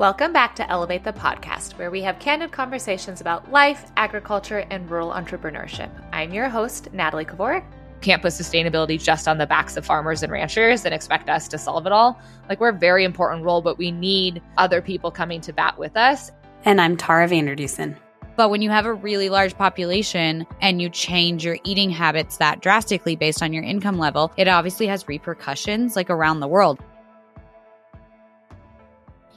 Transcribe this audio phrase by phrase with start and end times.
[0.00, 4.90] Welcome back to Elevate the Podcast, where we have candid conversations about life, agriculture, and
[4.90, 5.90] rural entrepreneurship.
[6.10, 7.66] I'm your host, Natalie Kovarik.
[8.00, 11.58] Can't put sustainability just on the backs of farmers and ranchers and expect us to
[11.58, 12.18] solve it all.
[12.48, 15.94] Like, we're a very important role, but we need other people coming to bat with
[15.98, 16.32] us.
[16.64, 17.94] And I'm Tara Vander Dussen.
[18.36, 22.62] But when you have a really large population and you change your eating habits that
[22.62, 26.80] drastically based on your income level, it obviously has repercussions like around the world.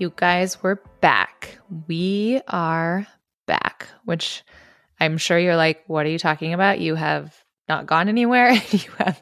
[0.04, 1.58] You guys, we're back.
[1.88, 3.08] We are
[3.48, 4.44] back, which
[5.00, 6.82] I'm sure you're like, what are you talking about?
[6.82, 7.34] You have
[7.70, 8.52] not gone anywhere.
[8.72, 9.22] you have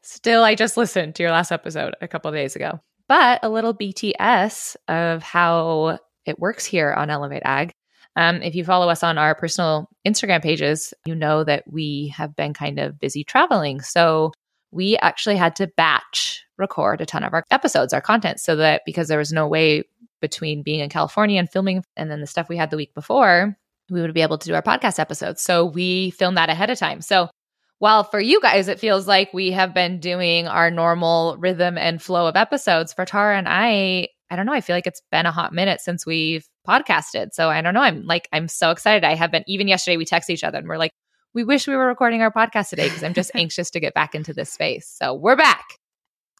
[0.00, 2.80] still, I just listened to your last episode a couple days ago.
[3.06, 7.74] But a little BTS of how it works here on Elevate Ag.
[8.16, 12.34] Um, if you follow us on our personal Instagram pages, you know that we have
[12.34, 13.82] been kind of busy traveling.
[13.82, 14.32] So
[14.70, 18.82] we actually had to batch record a ton of our episodes, our content, so that
[18.86, 19.84] because there was no way
[20.24, 23.54] between being in California and filming and then the stuff we had the week before,
[23.90, 25.42] we would be able to do our podcast episodes.
[25.42, 27.02] So we filmed that ahead of time.
[27.02, 27.28] So
[27.78, 32.00] while for you guys, it feels like we have been doing our normal rhythm and
[32.00, 34.54] flow of episodes, for Tara and I, I don't know.
[34.54, 37.34] I feel like it's been a hot minute since we've podcasted.
[37.34, 37.82] So I don't know.
[37.82, 39.04] I'm like, I'm so excited.
[39.04, 40.92] I have been, even yesterday, we text each other and we're like,
[41.34, 44.14] we wish we were recording our podcast today because I'm just anxious to get back
[44.14, 44.88] into this space.
[44.88, 45.64] So we're back.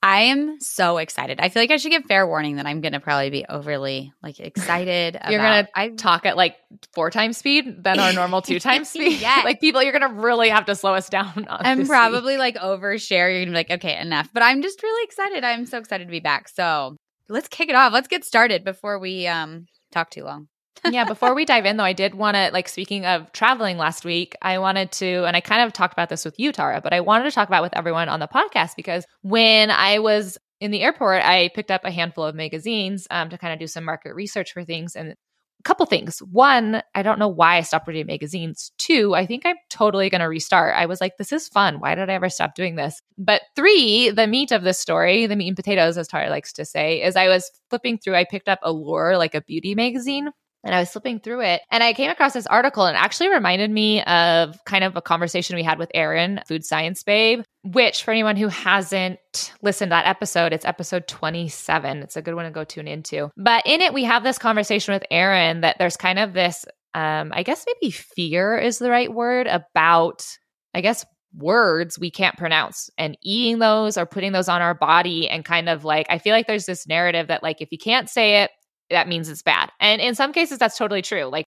[0.04, 1.40] I am so excited.
[1.40, 4.12] I feel like I should give fair warning that I'm going to probably be overly
[4.22, 5.18] like excited.
[5.30, 6.56] you're going to I talk at like
[6.92, 9.22] four times speed than our normal two times speed.
[9.22, 9.40] yeah.
[9.46, 11.46] Like people, you're going to really have to slow us down.
[11.48, 13.30] I'm probably like overshare.
[13.30, 14.28] You're going to be like, okay, enough.
[14.34, 15.42] But I'm just really excited.
[15.42, 16.50] I'm so excited to be back.
[16.50, 16.98] So
[17.30, 17.94] let's kick it off.
[17.94, 20.48] Let's get started before we um talk too long
[20.90, 24.04] yeah, before we dive in though, I did want to like speaking of traveling last
[24.04, 26.92] week, I wanted to and I kind of talked about this with you Tara, but
[26.92, 30.70] I wanted to talk about with everyone on the podcast because when I was in
[30.70, 33.84] the airport, I picked up a handful of magazines um, to kind of do some
[33.84, 35.16] market research for things and a
[35.64, 36.18] couple things.
[36.18, 38.70] One, I don't know why I stopped reading magazines.
[38.78, 40.74] Two, I think I'm totally going to restart.
[40.74, 41.80] I was like, this is fun.
[41.80, 43.00] Why did I ever stop doing this?
[43.18, 46.64] But three, the meat of this story, the meat and potatoes, as Tara likes to
[46.64, 50.30] say, is I was flipping through, I picked up Allure, like a beauty magazine
[50.64, 53.70] and I was flipping through it and I came across this article and actually reminded
[53.70, 58.10] me of kind of a conversation we had with Erin, Food Science Babe, which for
[58.10, 59.18] anyone who hasn't
[59.62, 61.98] listened to that episode, it's episode 27.
[61.98, 63.30] It's a good one to go tune into.
[63.36, 66.64] But in it, we have this conversation with Erin that there's kind of this,
[66.94, 70.26] um, I guess maybe fear is the right word about,
[70.74, 71.04] I guess,
[71.36, 75.68] words we can't pronounce and eating those or putting those on our body and kind
[75.68, 78.52] of like i feel like there's this narrative that like if you can't say it
[78.94, 79.70] that means it's bad.
[79.80, 81.24] And in some cases, that's totally true.
[81.24, 81.44] Like,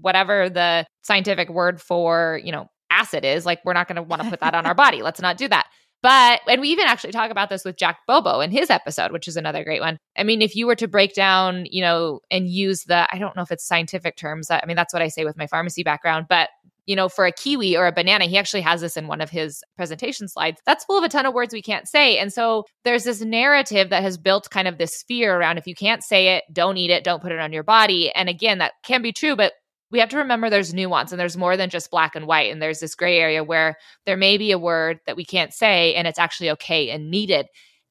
[0.00, 4.22] whatever the scientific word for, you know, acid is, like, we're not going to want
[4.22, 5.02] to put that on our body.
[5.02, 5.66] Let's not do that.
[6.02, 9.26] But, and we even actually talk about this with Jack Bobo in his episode, which
[9.26, 9.98] is another great one.
[10.16, 13.34] I mean, if you were to break down, you know, and use the, I don't
[13.34, 14.50] know if it's scientific terms.
[14.50, 16.50] I mean, that's what I say with my pharmacy background, but
[16.86, 19.28] you know, for a kiwi or a banana, he actually has this in one of
[19.28, 20.60] his presentation slides.
[20.64, 22.18] That's full of a ton of words we can't say.
[22.18, 25.74] And so there's this narrative that has built kind of this fear around if you
[25.74, 28.12] can't say it, don't eat it, don't put it on your body.
[28.12, 29.52] And again, that can be true, but
[29.90, 32.52] we have to remember there's nuance and there's more than just black and white.
[32.52, 35.94] And there's this gray area where there may be a word that we can't say
[35.94, 37.46] and it's actually okay and needed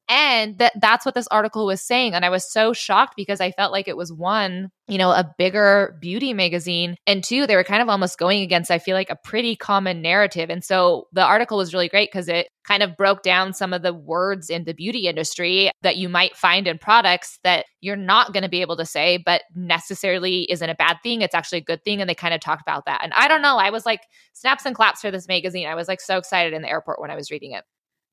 [0.08, 2.14] and that that's what this article was saying.
[2.14, 5.34] And i was so shocked because i felt like it was one you know a
[5.38, 6.96] bigger beauty magazine.
[7.06, 10.02] And two they were kind of almost going against i feel like a pretty common
[10.02, 10.50] narrative.
[10.50, 13.82] And so the article was really great because it kind of broke down some of
[13.82, 18.32] the words in the beauty industry that you might find in products that you're not
[18.32, 21.22] going to be able to say but necessarily isn't a bad thing.
[21.22, 22.00] It's actually a good thing.
[22.00, 23.00] And they kind of talked about that.
[23.02, 24.00] And i don't know i was like
[24.32, 25.66] snaps and claps for this magazine.
[25.66, 27.64] I was like so excited in the airport when i was reading it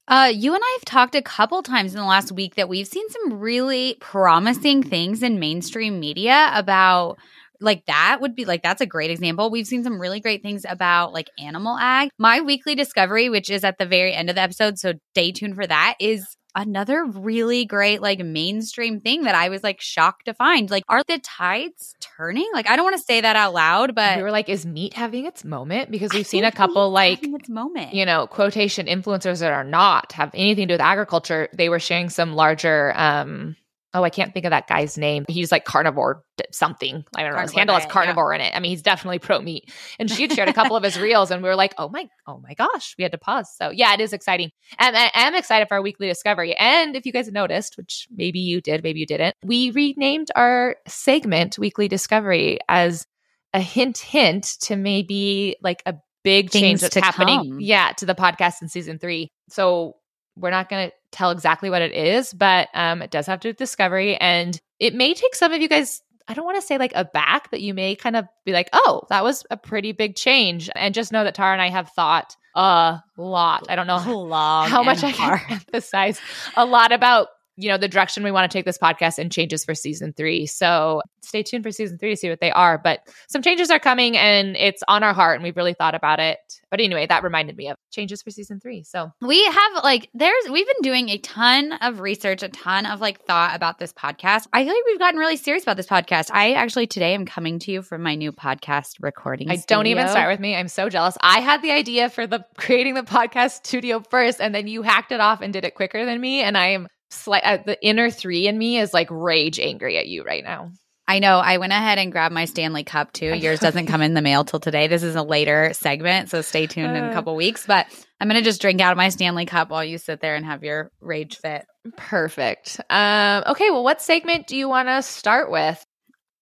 [0.08, 2.88] uh, you and I have talked a couple times in the last week that we've
[2.88, 7.18] seen some really promising things in mainstream media about
[7.62, 9.50] like that would be like that's a great example.
[9.50, 12.10] We've seen some really great things about like animal ag.
[12.18, 15.56] My weekly discovery, which is at the very end of the episode, so stay tuned
[15.56, 20.34] for that, is another really great like mainstream thing that I was like shocked to
[20.34, 20.70] find.
[20.70, 22.50] Like, are the tides turning?
[22.54, 24.94] Like, I don't want to say that out loud, but we were like, is meat
[24.94, 25.92] having its moment?
[25.92, 29.64] Because we've I seen a couple like its moment, you know, quotation influencers that are
[29.64, 31.50] not have anything to do with agriculture.
[31.54, 33.56] They were sharing some larger um
[33.94, 35.26] oh, I can't think of that guy's name.
[35.28, 37.04] He's like carnivore something.
[37.16, 37.42] I don't know.
[37.42, 38.40] His handle has carnivore yeah.
[38.40, 38.56] in it.
[38.56, 39.72] I mean, he's definitely pro meat.
[40.00, 42.08] And she had shared a couple of his reels, and we were like, oh my,
[42.28, 43.50] oh my gosh, we had to pause.
[43.56, 44.52] So yeah, it is exciting.
[44.80, 46.56] And I am excited for our weekly discovery.
[46.56, 50.78] And if you guys noticed, which maybe you did, maybe you didn't, we renamed our
[50.88, 53.06] segment Weekly Discovery as
[53.54, 57.52] a hint, hint to maybe like a big Things change that's happening.
[57.52, 57.60] Come.
[57.60, 59.30] Yeah, to the podcast in season three.
[59.50, 59.98] So
[60.36, 63.48] we're not going to tell exactly what it is, but um, it does have to
[63.48, 64.16] do with discovery.
[64.16, 67.06] And it may take some of you guys I don't want to say like a
[67.06, 70.70] back, but you may kind of be like, oh, that was a pretty big change.
[70.76, 73.66] And just know that Tara and I have thought a lot.
[73.70, 75.42] I don't know Long how much I can hard.
[75.50, 76.22] emphasize
[76.56, 77.28] a lot about
[77.58, 80.46] you know the direction we want to take this podcast and changes for season three
[80.46, 83.80] so stay tuned for season three to see what they are but some changes are
[83.80, 86.38] coming and it's on our heart and we've really thought about it
[86.70, 90.50] but anyway that reminded me of changes for season three so We have like there's
[90.50, 94.48] we've been doing a ton of research, a ton of like thought about this podcast.
[94.54, 96.30] I feel like we've gotten really serious about this podcast.
[96.32, 99.50] I actually today am coming to you from my new podcast recording.
[99.50, 100.56] I don't even start with me.
[100.56, 101.18] I'm so jealous.
[101.22, 105.12] I had the idea for the creating the podcast studio first, and then you hacked
[105.12, 106.42] it off and did it quicker than me.
[106.42, 107.44] And I am slight.
[107.44, 110.72] Uh, the inner three in me is like rage angry at you right now.
[111.06, 111.38] I know.
[111.40, 113.36] I went ahead and grabbed my Stanley Cup too.
[113.36, 114.88] Yours doesn't come in the mail till today.
[114.88, 117.14] This is a later segment, so stay tuned in a Uh.
[117.14, 117.66] couple weeks.
[117.68, 117.88] But
[118.22, 120.64] I'm gonna just drink out of my Stanley Cup while you sit there and have
[120.64, 121.66] your rage fit.
[121.98, 122.80] Perfect.
[122.90, 123.70] Um, okay.
[123.70, 125.84] Well, what segment do you want to start with?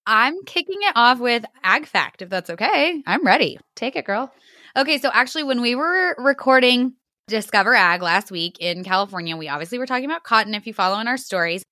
[0.06, 3.02] I'm kicking it off with Ag Fact, if that's okay.
[3.06, 3.58] I'm ready.
[3.76, 4.32] Take it, girl.
[4.76, 6.94] Okay, so actually, when we were recording
[7.28, 10.98] Discover Ag last week in California, we obviously were talking about cotton if you follow
[10.98, 11.62] in our stories.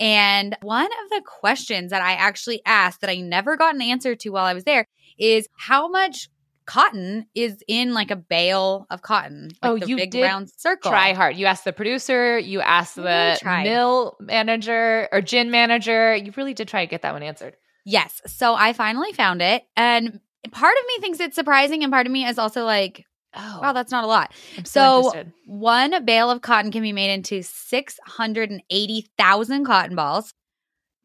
[0.00, 4.16] And one of the questions that I actually asked that I never got an answer
[4.16, 4.86] to while I was there
[5.18, 6.28] is how much
[6.66, 9.50] cotton is in like a bale of cotton?
[9.62, 10.90] Like Oh, the you big did round circle.
[10.90, 11.36] Try hard.
[11.36, 12.38] You asked the producer.
[12.38, 16.16] You asked the mill manager or gin manager.
[16.16, 17.54] You really did try to get that one answered.
[17.84, 18.22] Yes.
[18.26, 19.62] So I finally found it.
[19.76, 20.20] And
[20.50, 23.04] part of me thinks it's surprising, and part of me is also like,
[23.36, 24.32] Oh, wow, that's not a lot.
[24.56, 25.32] I'm so- interested.
[25.46, 30.32] One bale of cotton can be made into 680,000 cotton balls,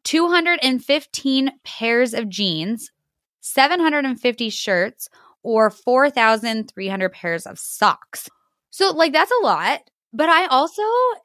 [0.04, 2.92] 215 pairs of jeans,
[3.40, 5.08] 750 shirts,
[5.42, 8.28] or 4,300 pairs of socks.
[8.70, 9.80] So, like, that's a lot.
[10.12, 10.82] But I also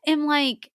[0.08, 0.72] am like,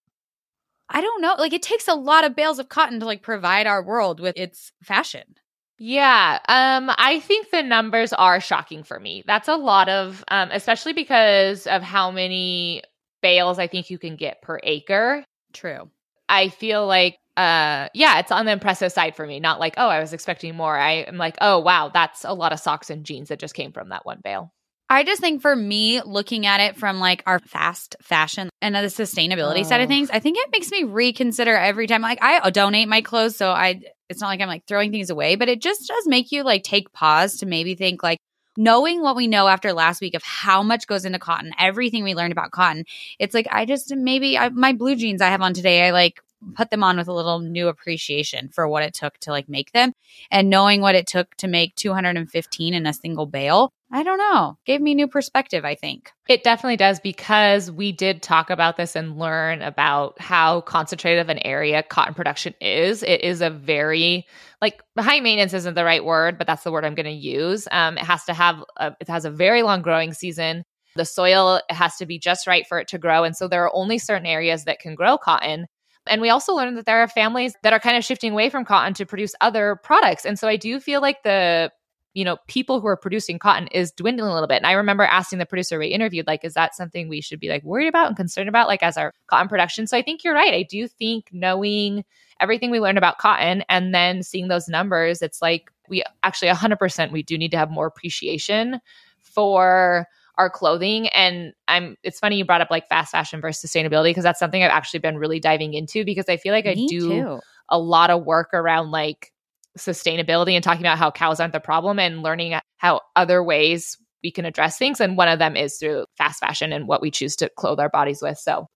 [0.88, 1.35] I don't know.
[1.38, 4.37] Like, it takes a lot of bales of cotton to like provide our world with
[4.37, 5.37] its fashion.
[5.82, 9.25] Yeah, um, I think the numbers are shocking for me.
[9.27, 12.82] That's a lot of, um, especially because of how many
[13.23, 15.25] bales I think you can get per acre.
[15.55, 15.88] True.
[16.29, 19.41] I feel like, uh, yeah, it's on the impressive side for me.
[19.41, 20.77] Not like, oh, I was expecting more.
[20.79, 23.73] I am like, oh, wow, that's a lot of socks and jeans that just came
[23.73, 24.53] from that one bale.
[24.91, 28.81] I just think for me, looking at it from like our fast fashion and the
[28.81, 29.88] sustainability side of Oh.
[29.88, 32.03] things, I think it makes me reconsider every time.
[32.03, 33.81] Like I donate my clothes, so I
[34.11, 36.65] it's not like I'm like throwing things away, but it just does make you like
[36.65, 38.19] take pause to maybe think like
[38.57, 42.15] knowing what we know after last week of how much goes into cotton, everything we
[42.15, 42.85] learned about cotton.
[43.19, 46.21] It's like I just maybe I, my blue jeans I have on today, I like
[46.55, 49.73] put them on with a little new appreciation for what it took to like make
[49.73, 49.93] them
[50.31, 54.57] and knowing what it took to make 215 in a single bale i don't know
[54.65, 58.95] gave me new perspective i think It definitely does because we did talk about this
[58.95, 63.03] and learn about how concentrated of an area cotton production is.
[63.03, 64.27] It is a very
[64.63, 67.67] like high maintenance isn't the right word, but that's the word I'm going to use.
[67.73, 70.63] Um, it has to have a, it has a very long growing season.
[70.95, 73.75] The soil has to be just right for it to grow, and so there are
[73.75, 75.67] only certain areas that can grow cotton.
[76.06, 78.64] And we also learned that there are families that are kind of shifting away from
[78.64, 80.25] cotton to produce other products.
[80.25, 81.70] And so I do feel like the
[82.12, 84.56] you know, people who are producing cotton is dwindling a little bit.
[84.56, 87.49] And I remember asking the producer we interviewed, like, is that something we should be
[87.49, 89.87] like worried about and concerned about, like as our cotton production?
[89.87, 90.52] So I think you're right.
[90.52, 92.05] I do think knowing
[92.41, 97.12] everything we learned about cotton and then seeing those numbers, it's like we actually 100%
[97.12, 98.80] we do need to have more appreciation
[99.19, 100.07] for
[100.40, 104.25] our clothing and i'm it's funny you brought up like fast fashion versus sustainability because
[104.25, 107.40] that's something i've actually been really diving into because i feel like i do too.
[107.68, 109.32] a lot of work around like
[109.78, 114.30] sustainability and talking about how cows aren't the problem and learning how other ways we
[114.30, 115.00] can address things.
[115.00, 117.88] And one of them is through fast fashion and what we choose to clothe our
[117.88, 118.38] bodies with.
[118.38, 118.66] So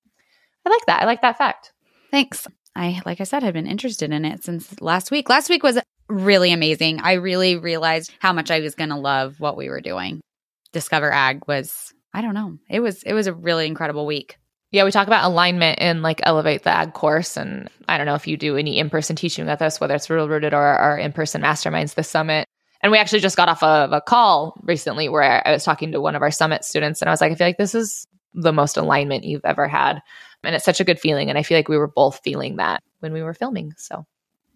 [0.67, 1.03] I like that.
[1.03, 1.73] I like that fact.
[2.11, 5.63] thanks i like i said had been interested in it since last week last week
[5.63, 5.79] was
[6.09, 9.81] really amazing i really realized how much i was going to love what we were
[9.81, 10.21] doing
[10.75, 14.37] discover ag was i don't know it was it was a really incredible week
[14.73, 17.37] Yeah, we talk about alignment in like Elevate the Ag course.
[17.37, 20.11] And I don't know if you do any in person teaching with us, whether it's
[20.11, 22.49] Rural Rooted or our in person masterminds, the summit.
[22.83, 26.01] And we actually just got off of a call recently where I was talking to
[26.01, 28.05] one of our summit students and I was like, I feel like this is
[28.35, 30.03] the most alignment you've ever had.
[30.43, 31.29] And it's such a good feeling.
[31.29, 33.75] And I feel like we were both feeling that when we were filming.
[33.77, 34.05] So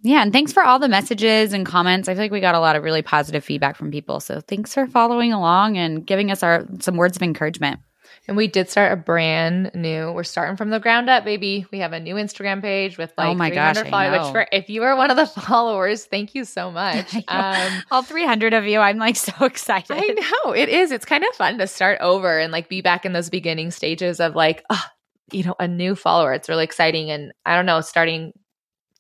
[0.02, 2.60] yeah and thanks for all the messages and comments i feel like we got a
[2.60, 6.42] lot of really positive feedback from people so thanks for following along and giving us
[6.42, 7.80] our some words of encouragement
[8.26, 10.12] And we did start a brand new.
[10.12, 11.66] We're starting from the ground up, baby.
[11.72, 14.26] We have a new Instagram page with like Oh my 300 I followers.
[14.26, 17.14] Which for if you are one of the followers, thank you so much.
[17.28, 20.06] Um, all 300 of you i'm like so excited I
[20.44, 20.90] know it is.
[20.92, 24.20] It's kind of fun to start over and like be back in those beginning stages
[24.20, 24.90] of like, ah,
[25.32, 26.32] you know, a new follower.
[26.32, 28.32] It's really exciting, and I don't know, starting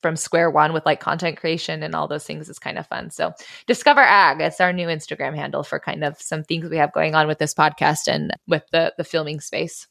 [0.02, 3.10] from square one with like content creation and all those things is kind of fun.
[3.10, 3.32] So
[3.66, 4.40] discover ag.
[4.40, 7.38] It's our new Instagram handle for kind of some things we have going on with
[7.38, 9.86] this podcast and with the the filming space.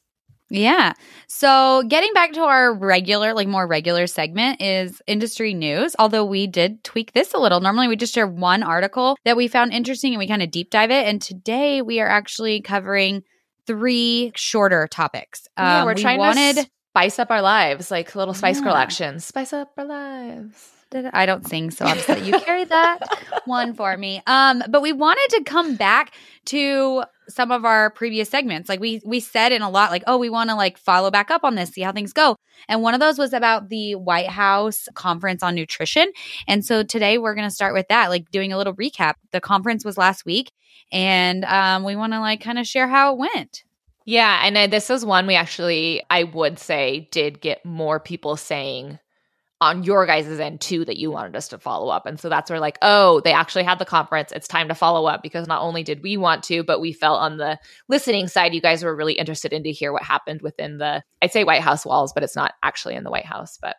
[0.50, 0.94] Yeah.
[1.26, 5.94] So getting back to our regular, like more regular segment is industry news.
[5.98, 7.60] Although we did tweak this a little.
[7.60, 10.70] Normally we just share one article that we found interesting and we kind of deep
[10.70, 11.06] dive it.
[11.06, 13.24] And today we are actually covering
[13.66, 15.46] three shorter topics.
[15.58, 18.64] Yeah, um, we're we trying wanted, to spice up our lives, like little spice yeah.
[18.64, 19.24] girl actions.
[19.24, 20.70] Spice up our lives.
[21.12, 22.98] I don't sing, so obviously you carry that
[23.44, 24.22] one for me.
[24.26, 26.14] Um, but we wanted to come back
[26.46, 28.70] to some of our previous segments.
[28.70, 31.30] Like we we said in a lot, like, oh, we want to like follow back
[31.30, 32.36] up on this, see how things go.
[32.68, 36.10] And one of those was about the White House conference on nutrition.
[36.48, 39.14] And so today we're gonna start with that, like doing a little recap.
[39.30, 40.50] The conference was last week,
[40.90, 43.62] and um, we want to like kind of share how it went.
[44.08, 48.38] Yeah, and uh, this is one we actually, I would say, did get more people
[48.38, 48.98] saying
[49.60, 52.06] on your guys' end too that you wanted us to follow up.
[52.06, 54.32] And so that's where like, oh, they actually had the conference.
[54.32, 57.20] It's time to follow up because not only did we want to, but we felt
[57.20, 57.58] on the
[57.90, 61.30] listening side, you guys were really interested in to hear what happened within the I'd
[61.30, 63.58] say White House walls, but it's not actually in the White House.
[63.60, 63.76] But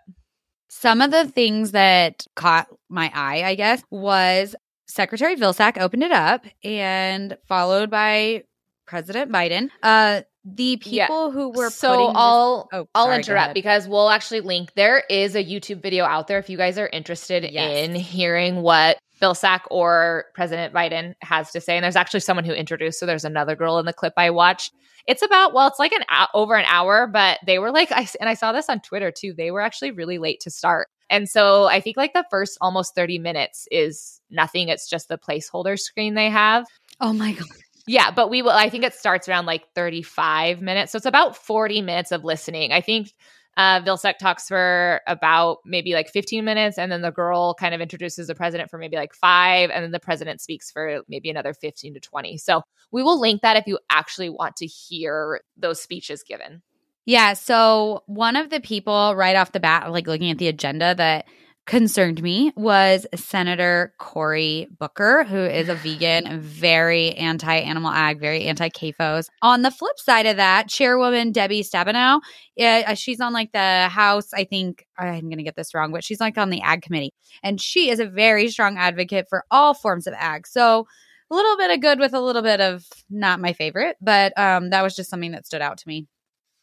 [0.68, 4.56] some of the things that caught my eye, I guess, was
[4.86, 8.44] Secretary Vilsack opened it up and followed by
[8.90, 9.70] President Biden.
[9.84, 11.32] Uh the people yeah.
[11.32, 14.74] who were so I'll oh, I'll interrupt because we'll actually link.
[14.74, 17.88] There is a YouTube video out there if you guys are interested yes.
[17.88, 21.76] in hearing what Vilsack or President Biden has to say.
[21.76, 23.00] And there's actually someone who introduced.
[23.00, 24.74] So there's another girl in the clip I watched.
[25.08, 26.04] It's about well, it's like an
[26.34, 29.34] over an hour, but they were like I and I saw this on Twitter too.
[29.34, 30.88] They were actually really late to start.
[31.10, 34.70] And so I think like the first almost 30 minutes is nothing.
[34.70, 36.66] It's just the placeholder screen they have.
[37.02, 37.48] Oh my god.
[37.90, 38.52] Yeah, but we will.
[38.52, 40.92] I think it starts around like 35 minutes.
[40.92, 42.72] So it's about 40 minutes of listening.
[42.72, 43.16] I think
[43.58, 47.82] uh, Vilsack talks for about maybe like 15 minutes, and then the girl kind of
[47.82, 51.52] introduces the president for maybe like five, and then the president speaks for maybe another
[51.52, 52.38] 15 to 20.
[52.38, 56.62] So we will link that if you actually want to hear those speeches given.
[57.08, 57.34] Yeah.
[57.34, 61.26] So one of the people right off the bat, like looking at the agenda that
[61.70, 68.46] concerned me was Senator Cory Booker, who is a vegan, very anti animal ag, very
[68.46, 69.28] anti CAFOs.
[69.44, 72.22] On the flip side of that, Chairwoman Debbie Stabenow,
[72.60, 76.04] uh, she's on like the House, I think, I'm going to get this wrong, but
[76.04, 77.14] she's like on the ag committee.
[77.44, 80.48] And she is a very strong advocate for all forms of ag.
[80.48, 80.88] So,
[81.32, 84.72] a little bit of good with a little bit of not my favorite, but um,
[84.72, 86.08] that was just something that stood out to me.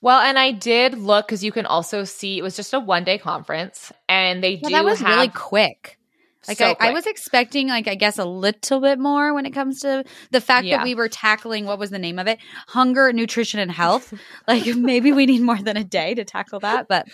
[0.06, 3.02] Well, and I did look because you can also see it was just a one
[3.02, 5.98] day conference, and they do that was have, really quick.
[6.46, 6.90] Like so I, quick.
[6.90, 10.40] I, was expecting, like I guess, a little bit more when it comes to the
[10.40, 10.76] fact yeah.
[10.76, 14.14] that we were tackling what was the name of it, hunger, nutrition, and health.
[14.46, 17.08] like maybe we need more than a day to tackle that, but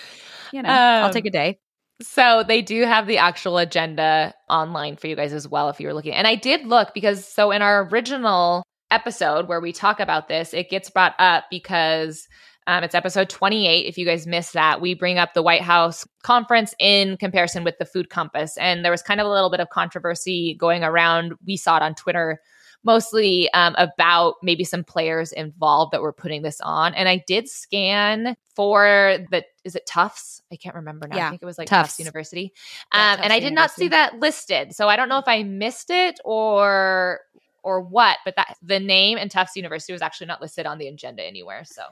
[0.53, 1.61] you know, um, I'll take a day.
[2.03, 5.87] So they do have the actual agenda online for you guys as well if you
[5.87, 6.13] were looking.
[6.13, 10.53] And I did look because so in our original episode where we talk about this,
[10.53, 12.29] it gets brought up because
[12.67, 13.87] um, it's episode 28.
[13.87, 17.77] If you guys missed that, we bring up the White House conference in comparison with
[17.79, 18.57] the Food Compass.
[18.57, 21.35] And there was kind of a little bit of controversy going around.
[21.47, 22.41] We saw it on Twitter
[22.85, 26.95] mostly um, about maybe some players involved that were putting this on.
[26.95, 30.43] And I did scan for the, is it Tufts?
[30.53, 31.17] I can't remember now.
[31.17, 32.53] Yeah, I think it was like Tufts, Tufts University.
[32.93, 33.55] Um, Tufts and I did University.
[33.55, 34.75] not see that listed.
[34.75, 37.21] So I don't know if I missed it or
[37.65, 40.89] or what, but that the name and Tufts University was actually not listed on the
[40.89, 41.63] agenda anywhere.
[41.65, 41.83] So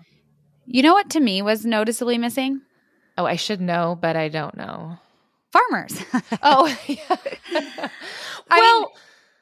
[0.72, 2.62] you know what to me was noticeably missing?
[3.18, 4.98] Oh, I should know, but I don't know.
[5.52, 6.00] Farmers.
[6.42, 6.78] oh,
[8.50, 8.86] well, mean,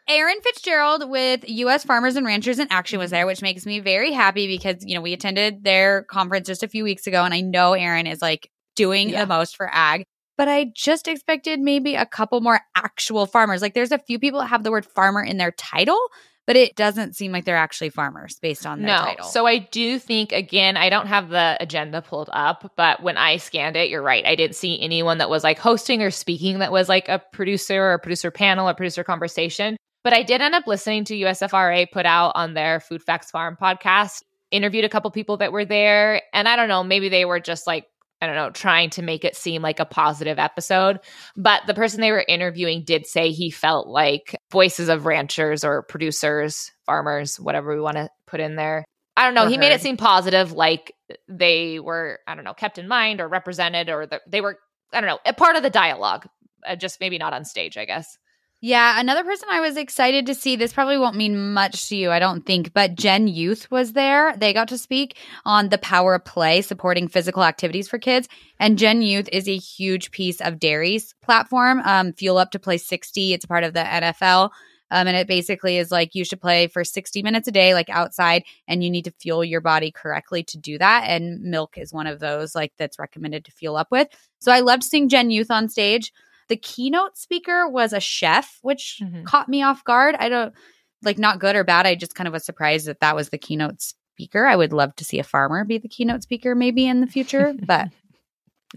[0.09, 1.85] Erin Fitzgerald with U.S.
[1.85, 5.03] Farmers and Ranchers in Action was there, which makes me very happy because you know
[5.03, 8.51] we attended their conference just a few weeks ago, and I know Erin is like
[8.75, 9.21] doing yeah.
[9.21, 10.05] the most for ag.
[10.39, 13.61] But I just expected maybe a couple more actual farmers.
[13.61, 16.01] Like there's a few people that have the word farmer in their title,
[16.49, 19.05] but it doesn't seem like they're actually farmers based on their no.
[19.05, 19.27] title.
[19.27, 23.37] So I do think again, I don't have the agenda pulled up, but when I
[23.37, 24.25] scanned it, you're right.
[24.25, 27.79] I didn't see anyone that was like hosting or speaking that was like a producer
[27.83, 29.77] or a producer panel or producer conversation.
[30.03, 33.59] But I did end up listening to USFRA put out on their Food Facts Farm
[33.61, 36.23] podcast, interviewed a couple people that were there.
[36.33, 37.85] And I don't know, maybe they were just like
[38.21, 41.01] I don't know, trying to make it seem like a positive episode.
[41.37, 45.83] But the person they were interviewing did say he felt like voices of ranchers or
[45.83, 48.85] producers, farmers, whatever we want to put in there.
[49.17, 49.49] I don't know.
[49.49, 50.95] he made it seem positive, like
[51.29, 54.59] they were, I don't know, kept in mind or represented or the, they were,
[54.93, 56.29] I don't know, a part of the dialogue,
[56.65, 58.17] uh, just maybe not on stage, I guess.
[58.61, 60.57] Yeah, another person I was excited to see.
[60.57, 64.37] This probably won't mean much to you, I don't think, but Gen Youth was there.
[64.37, 68.29] They got to speak on the power of play, supporting physical activities for kids.
[68.59, 72.79] And Gen Youth is a huge piece of Dairy's platform, um, Fuel Up to Play
[72.79, 73.33] 60.
[73.33, 74.51] It's part of the NFL.
[74.91, 77.91] Um, and it basically is like you should play for 60 minutes a day, like
[77.91, 81.05] outside, and you need to fuel your body correctly to do that.
[81.07, 84.09] And milk is one of those, like, that's recommended to fuel up with.
[84.41, 86.11] So I loved seeing Gen Youth on stage.
[86.49, 89.25] The keynote speaker was a chef, which Mhm.
[89.25, 90.17] caught me off guard.
[90.19, 90.55] I don't
[91.03, 91.87] like not good or bad.
[91.87, 94.47] I just kind of was surprised that that was the keynote speaker.
[94.47, 97.55] I would love to see a farmer be the keynote speaker maybe in the future,
[97.67, 97.89] but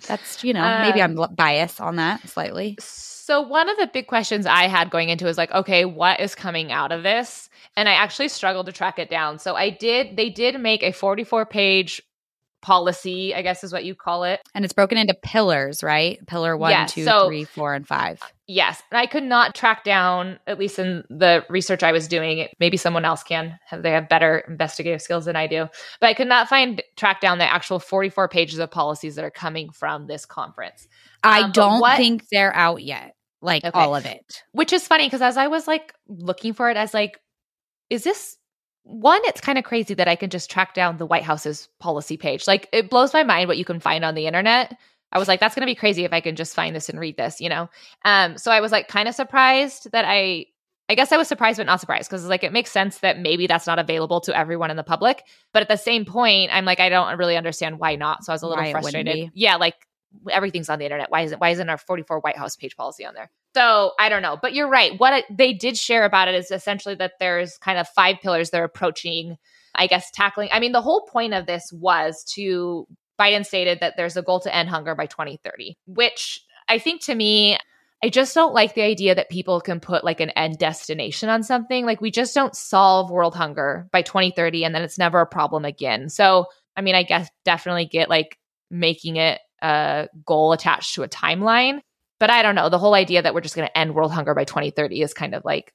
[0.07, 2.77] that's, you know, maybe Uh, I'm biased on that slightly.
[2.79, 6.35] So one of the big questions I had going into is like, okay, what is
[6.35, 7.49] coming out of this?
[7.75, 9.39] And I actually struggled to track it down.
[9.39, 12.01] So I did they did make a 44 page
[12.61, 14.39] policy, I guess is what you call it.
[14.53, 16.19] And it's broken into pillars, right?
[16.27, 18.21] Pillar one, Yes, two, so- three, four, and five.
[18.47, 18.81] Yes.
[18.91, 22.75] And I could not track down, at least in the research I was doing, maybe
[22.77, 23.57] someone else can.
[23.71, 25.67] They have better investigative skills than I do.
[26.01, 29.31] But I could not find track down the actual 44 pages of policies that are
[29.31, 30.87] coming from this conference.
[31.23, 33.15] I Um, but don't what- think they're out yet.
[33.43, 33.79] Like Okay.
[33.79, 34.43] all of it.
[34.51, 37.19] which is funny because as I was like looking for it, as like,
[37.89, 38.37] is this
[38.83, 39.21] one?
[39.25, 42.47] It's kind of crazy that I can just track down the White House's policy page.
[42.47, 44.77] Like, it blows my mind what you can find on the internet.
[45.11, 46.99] I was like, that's going to be crazy if I can just find this and
[46.99, 47.69] read this, you know?
[48.05, 50.45] Um, so I was like kind of surprised that I,
[50.87, 53.47] I guess I was surprised, but not surprised because like it makes sense that maybe
[53.47, 55.23] that's not available to everyone in the public.
[55.53, 58.23] But at the same point, I'm like, I don't really understand why not.
[58.23, 59.31] So I was a little Why frustrated.
[59.33, 59.75] Yeah, like
[60.29, 61.11] everything's on the internet.
[61.11, 63.31] Why isn't why isn't our 44 White House page policy on there?
[63.55, 64.99] So I don't know, but you're right.
[64.99, 68.49] What it, they did share about it is essentially that there's kind of five pillars
[68.49, 69.37] they're approaching.
[69.73, 70.49] I guess tackling.
[70.51, 72.87] I mean, the whole point of this was to
[73.19, 77.15] Biden stated that there's a goal to end hunger by 2030, which I think to
[77.15, 77.57] me,
[78.03, 81.43] I just don't like the idea that people can put like an end destination on
[81.43, 81.85] something.
[81.85, 85.65] Like we just don't solve world hunger by 2030 and then it's never a problem
[85.65, 86.09] again.
[86.09, 88.39] So, I mean, I guess definitely get like
[88.71, 91.81] making it a goal attached to a timeline.
[92.19, 92.69] But I don't know.
[92.69, 95.33] The whole idea that we're just going to end world hunger by 2030 is kind
[95.33, 95.73] of like,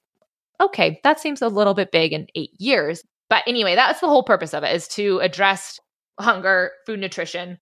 [0.61, 3.03] okay, that seems a little bit big in eight years.
[3.29, 5.79] But anyway, that's the whole purpose of it is to address
[6.19, 7.59] hunger, food nutrition.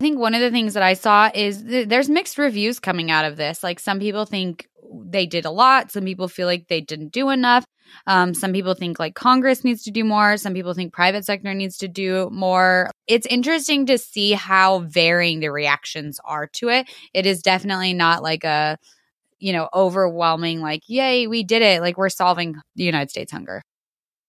[0.00, 3.10] I think one of the things that I saw is th- there's mixed reviews coming
[3.10, 3.62] out of this.
[3.62, 7.30] Like some people think they did a lot, some people feel like they didn't do
[7.30, 7.64] enough.
[8.06, 10.36] Um, some people think like Congress needs to do more.
[10.36, 12.90] Some people think private sector needs to do more.
[13.06, 16.88] It's interesting to see how varying the reactions are to it.
[17.14, 18.78] It is definitely not like a
[19.40, 23.62] you know overwhelming like yay we did it like we're solving the United States hunger.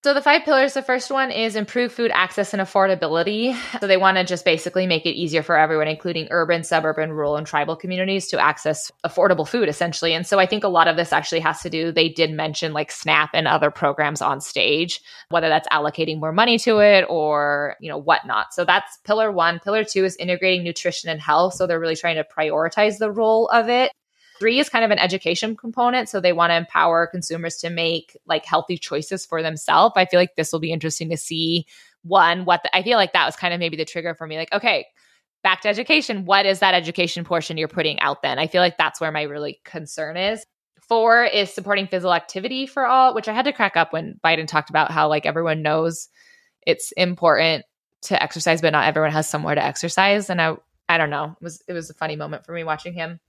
[0.01, 3.53] So the five pillars, the first one is improve food access and affordability.
[3.81, 7.35] So they want to just basically make it easier for everyone, including urban, suburban, rural,
[7.35, 10.13] and tribal communities to access affordable food essentially.
[10.13, 12.71] And so I think a lot of this actually has to do, they did mention
[12.71, 17.75] like SNAP and other programs on stage, whether that's allocating more money to it or,
[17.81, 18.53] you know, whatnot.
[18.53, 19.59] So that's pillar one.
[19.59, 21.55] Pillar two is integrating nutrition and health.
[21.55, 23.91] So they're really trying to prioritize the role of it.
[24.39, 26.09] Three is kind of an education component.
[26.09, 29.93] So they want to empower consumers to make like healthy choices for themselves.
[29.97, 31.65] I feel like this will be interesting to see
[32.03, 34.37] one, what the, I feel like that was kind of maybe the trigger for me.
[34.37, 34.87] Like, okay,
[35.43, 36.25] back to education.
[36.25, 38.39] What is that education portion you're putting out then?
[38.39, 40.45] I feel like that's where my really concern is.
[40.87, 44.47] Four is supporting physical activity for all, which I had to crack up when Biden
[44.47, 46.09] talked about how like everyone knows
[46.65, 47.65] it's important
[48.03, 50.29] to exercise, but not everyone has somewhere to exercise.
[50.29, 50.55] And I
[50.87, 51.35] I don't know.
[51.39, 53.19] It was it was a funny moment for me watching him.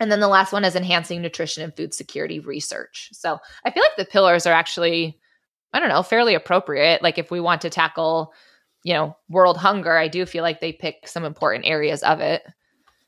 [0.00, 3.10] And then the last one is enhancing nutrition and food security research.
[3.12, 5.20] So I feel like the pillars are actually,
[5.74, 7.02] I don't know, fairly appropriate.
[7.02, 8.32] Like if we want to tackle,
[8.82, 12.42] you know, world hunger, I do feel like they pick some important areas of it.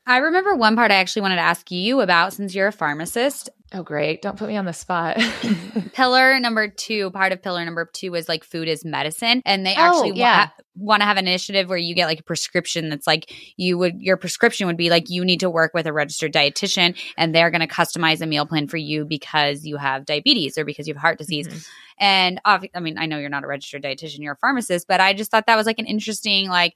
[0.05, 3.49] I remember one part I actually wanted to ask you about since you're a pharmacist.
[3.75, 4.21] Oh, great.
[4.21, 5.17] Don't put me on the spot.
[5.93, 9.41] pillar number two, part of pillar number two is like food is medicine.
[9.45, 10.45] And they Oh, actually wa- yeah.
[10.47, 13.77] ha- want to have an initiative where you get like a prescription that's like you
[13.77, 17.33] would, your prescription would be like you need to work with a registered dietitian and
[17.33, 20.87] they're going to customize a meal plan for you because you have diabetes or because
[20.87, 21.47] you have heart disease.
[21.47, 21.67] Mhm.
[21.97, 25.13] And I mean, I know you're not a registered dietitian, you're a pharmacist, but I
[25.13, 26.73] just thought that was like an interesting, like,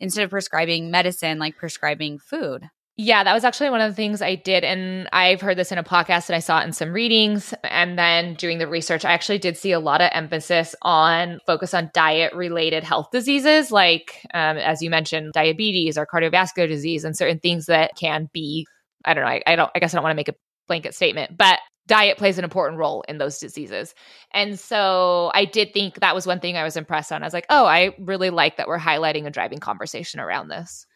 [0.00, 2.68] instead of prescribing medicine, like prescribing food.
[2.98, 4.64] Yeah, that was actually one of the things I did.
[4.64, 7.52] And I've heard this in a podcast and I saw it in some readings.
[7.64, 11.74] And then doing the research, I actually did see a lot of emphasis on focus
[11.74, 17.14] on diet related health diseases, like, um, as you mentioned, diabetes or cardiovascular disease and
[17.14, 18.66] certain things that can be,
[19.04, 20.34] I don't know, I, I don't, I guess I don't want to make a
[20.66, 23.94] blanket statement, but diet plays an important role in those diseases.
[24.32, 27.22] And so I did think that was one thing I was impressed on.
[27.22, 30.86] I was like, oh, I really like that we're highlighting and driving conversation around this.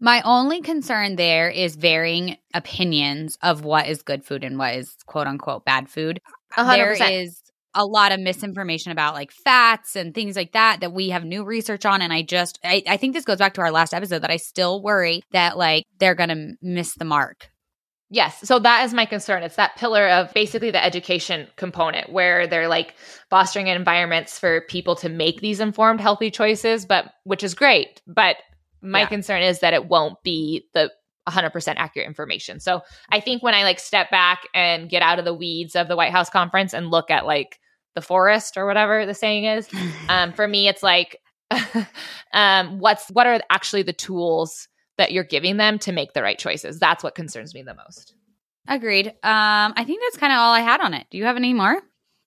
[0.00, 4.94] My only concern there is varying opinions of what is good food and what is
[5.06, 6.20] quote unquote bad food.
[6.56, 6.98] 100%.
[6.98, 7.40] There is
[7.74, 11.44] a lot of misinformation about like fats and things like that that we have new
[11.44, 12.02] research on.
[12.02, 14.36] And I just, I, I think this goes back to our last episode that I
[14.36, 17.50] still worry that like they're going to miss the mark.
[18.14, 18.38] Yes.
[18.46, 19.42] So that is my concern.
[19.42, 22.94] It's that pillar of basically the education component where they're like
[23.28, 28.00] fostering environments for people to make these informed, healthy choices, but which is great.
[28.06, 28.36] But
[28.80, 29.06] my Yeah.
[29.06, 30.92] concern is that it won't be the
[31.28, 32.60] 100% accurate information.
[32.60, 35.88] So I think when I like step back and get out of the weeds of
[35.88, 37.58] the White House conference and look at like
[37.96, 39.68] the forest or whatever the saying is,
[40.08, 41.20] um, for me, it's like,
[42.32, 46.38] um, what's what are actually the tools that you're giving them to make the right
[46.38, 46.78] choices?
[46.78, 48.14] That's what concerns me the most.
[48.66, 49.08] Agreed.
[49.08, 51.06] Um, I think that's kind of all I had on it.
[51.10, 51.74] Do you have any more?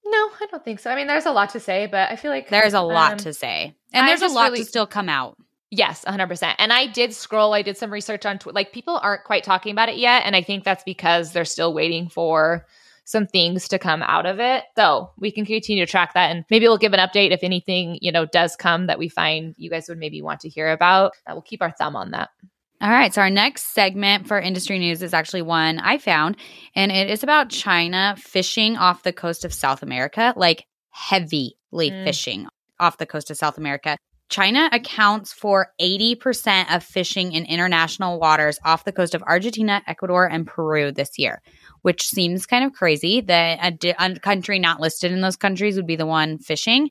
[0.05, 0.89] No, I don't think so.
[0.89, 3.17] I mean, there's a lot to say, but I feel like There's a lot um,
[3.19, 5.37] to say, and I there's a lot really- to still come out.
[5.69, 6.55] Yes, 100%.
[6.59, 8.55] And I did scroll, I did some research on Twitter.
[8.55, 11.73] Like people aren't quite talking about it yet, and I think that's because they're still
[11.73, 12.65] waiting for
[13.03, 14.63] some things to come out of it.
[14.77, 17.97] So, we can continue to track that and maybe we'll give an update if anything,
[18.01, 21.13] you know, does come that we find you guys would maybe want to hear about.
[21.27, 22.29] We'll keep our thumb on that.
[22.79, 23.11] All right.
[23.13, 26.37] So our next segment for industry news is actually one I found,
[26.75, 32.03] and it is about China fishing off the coast of South America, like heavily Mm.
[32.03, 32.47] fishing
[32.79, 33.97] off the coast of South America.
[34.29, 40.25] China accounts for 80% of fishing in international waters off the coast of Argentina, Ecuador,
[40.29, 41.41] and Peru this year,
[41.81, 45.77] which seems kind of crazy that a, di- a country not listed in those countries
[45.77, 46.89] would be the one fishing.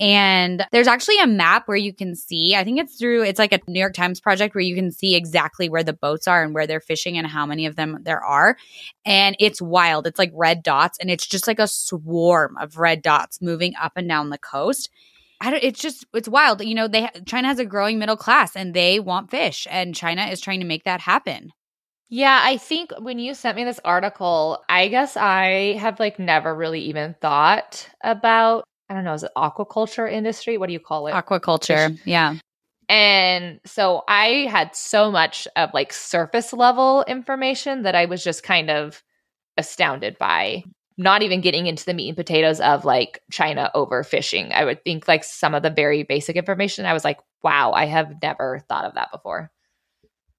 [0.00, 3.52] And there's actually a map where you can see, I think it's through, it's like
[3.52, 6.54] a New York Times project where you can see exactly where the boats are and
[6.54, 8.56] where they're fishing and how many of them there are.
[9.04, 10.06] And it's wild.
[10.06, 13.92] It's like red dots and it's just like a swarm of red dots moving up
[13.96, 14.90] and down the coast.
[15.44, 16.64] It's just, it's wild.
[16.64, 20.26] You know, they, China has a growing middle class and they want fish and China
[20.26, 21.52] is trying to make that happen.
[22.08, 26.54] Yeah, I think when you sent me this article, I guess I have like never
[26.54, 30.58] really even thought about I don't know, is it aquaculture industry?
[30.58, 31.12] What do you call it?
[31.12, 31.98] Aquaculture.
[32.04, 32.34] Yeah.
[32.90, 38.42] And so I had so much of like surface level information that I was just
[38.42, 39.02] kind of
[39.56, 40.64] astounded by
[40.98, 44.52] not even getting into the meat and potatoes of like China overfishing.
[44.52, 46.84] I would think like some of the very basic information.
[46.84, 49.50] I was like, wow, I have never thought of that before.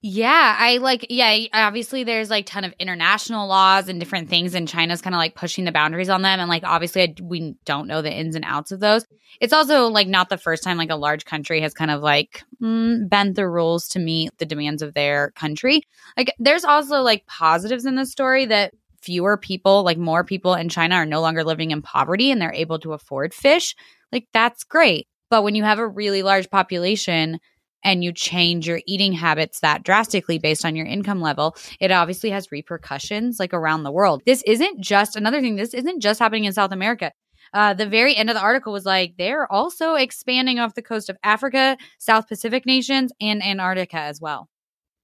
[0.05, 4.67] Yeah, I like yeah, obviously there's like ton of international laws and different things and
[4.67, 7.87] China's kind of like pushing the boundaries on them and like obviously I, we don't
[7.87, 9.05] know the ins and outs of those.
[9.39, 12.43] It's also like not the first time like a large country has kind of like
[12.61, 15.83] mm, bent the rules to meet the demands of their country.
[16.17, 20.67] Like there's also like positives in this story that fewer people, like more people in
[20.67, 23.73] China are no longer living in poverty and they're able to afford fish.
[24.11, 25.07] Like that's great.
[25.29, 27.39] But when you have a really large population
[27.83, 32.29] and you change your eating habits that drastically based on your income level, it obviously
[32.29, 34.21] has repercussions like around the world.
[34.25, 37.11] This isn't just another thing, this isn't just happening in South America.
[37.53, 41.09] Uh, the very end of the article was like they're also expanding off the coast
[41.09, 44.49] of Africa, South Pacific nations, and Antarctica as well.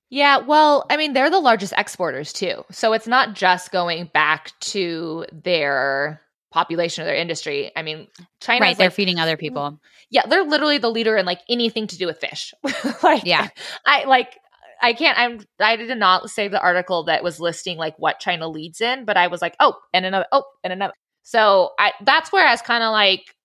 [0.10, 2.64] Yeah, well, I mean, they're the largest exporters too.
[2.72, 7.72] So it's not just going back to their population or their industry.
[7.76, 8.08] I mean,
[8.40, 9.80] China right, they're like, feeding other people.
[10.10, 12.54] yeah, they're literally the leader in like anything to do with fish.
[13.04, 13.48] like, Yeah.
[13.86, 14.38] I like,
[14.82, 18.48] I can't, I'm, I did not save the article that was listing like what China
[18.48, 20.94] leads in, but I was like, oh, and another, oh, and another.
[21.24, 23.36] So I, that's where I was kind of like,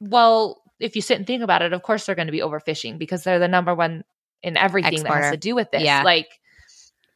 [0.00, 2.98] well, if you sit and think about it, of course they're going to be overfishing
[2.98, 4.02] because they're the number one
[4.42, 5.82] in everything that has to do with this.
[5.82, 6.02] Yeah.
[6.02, 6.28] Like,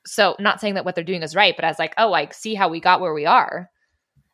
[0.07, 2.29] so not saying that what they're doing is right, but I was like, oh, I
[2.29, 3.71] see how we got where we are.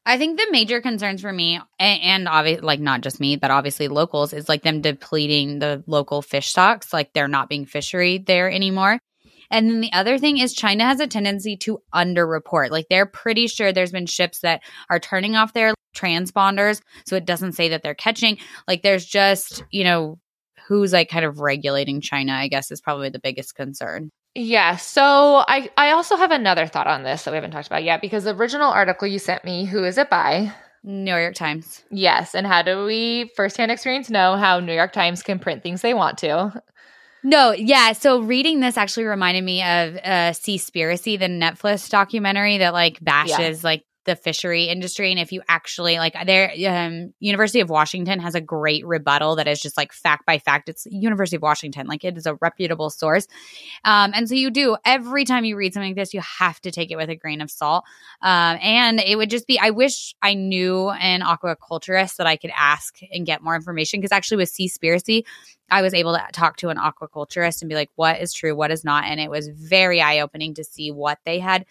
[0.07, 3.51] I think the major concerns for me, and, and obviously, like not just me, but
[3.51, 6.93] obviously locals, is like them depleting the local fish stocks.
[6.93, 8.99] Like they're not being fishery there anymore.
[9.51, 12.71] And then the other thing is China has a tendency to underreport.
[12.71, 17.25] Like they're pretty sure there's been ships that are turning off their transponders so it
[17.25, 18.39] doesn't say that they're catching.
[18.69, 20.19] Like there's just, you know,
[20.69, 24.11] who's like kind of regulating China, I guess is probably the biggest concern.
[24.35, 24.77] Yeah.
[24.77, 28.01] So I I also have another thought on this that we haven't talked about yet
[28.01, 30.53] because the original article you sent me, who is it by?
[30.83, 31.83] New York Times.
[31.91, 32.35] Yes.
[32.35, 35.95] And how do we firsthand experience know how New York Times can print things they
[35.95, 36.63] want to?
[37.23, 37.93] No, yeah.
[37.93, 43.65] So reading this actually reminded me of uh Seaspiracy, the Netflix documentary that like bashes
[43.65, 48.35] like the fishery industry and if you actually like there um University of Washington has
[48.35, 52.05] a great rebuttal that is just like fact by fact it's University of Washington like
[52.05, 53.27] it is a reputable source
[53.85, 56.71] um and so you do every time you read something like this you have to
[56.71, 57.85] take it with a grain of salt
[58.23, 62.53] um and it would just be I wish I knew an aquaculturist that I could
[62.57, 65.25] ask and get more information because actually with Seaspiracy
[65.71, 68.71] I was able to talk to an aquaculturist and be like, what is true, what
[68.71, 69.05] is not.
[69.05, 71.65] And it was very eye opening to see what they had.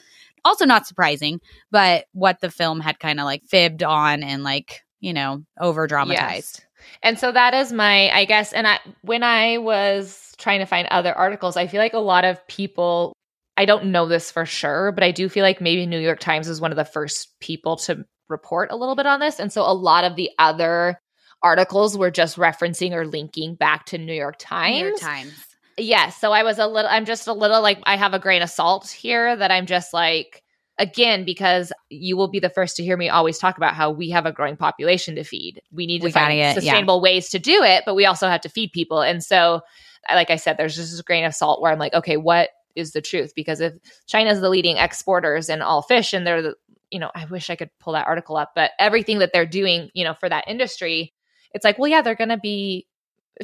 [0.46, 1.40] Also, not surprising,
[1.72, 5.88] but what the film had kind of like fibbed on and like, you know, over
[5.88, 6.60] dramatized.
[6.60, 6.66] Yes.
[7.04, 10.88] And so that is my, I guess, and I, when I was trying to find
[10.90, 13.14] other articles, I feel like a lot of people,
[13.58, 16.48] I don't know this for sure, but I do feel like maybe New York Times
[16.48, 19.40] was one of the first people to report a little bit on this.
[19.40, 21.00] And so a lot of the other
[21.44, 24.76] articles were just referencing or linking back to New York Times.
[24.76, 25.46] New York Times.
[25.80, 26.18] Yes.
[26.18, 28.50] So I was a little, I'm just a little like, I have a grain of
[28.50, 30.44] salt here that I'm just like,
[30.78, 34.10] again, because you will be the first to hear me always talk about how we
[34.12, 35.62] have a growing population to feed.
[35.72, 37.04] We need to we find get, sustainable yeah.
[37.04, 39.02] ways to do it, but we also have to feed people.
[39.02, 39.62] And so,
[40.08, 42.94] like I said, there's just this grain of salt where I'm like, okay, what is
[42.94, 43.34] the truth?
[43.36, 43.74] Because if
[44.08, 46.56] China's the leading exporters in all fish and they're the,
[46.90, 49.90] you know, I wish I could pull that article up, but everything that they're doing,
[49.94, 51.14] you know, for that industry,
[51.54, 52.88] it's like, well, yeah, they're going to be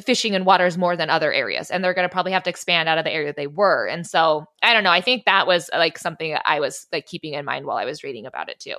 [0.02, 2.88] fishing in waters more than other areas and they're going to probably have to expand
[2.88, 3.86] out of the area they were.
[3.86, 7.06] And so i don't know i think that was uh, like something i was like
[7.06, 8.76] keeping in mind while i was reading about it too.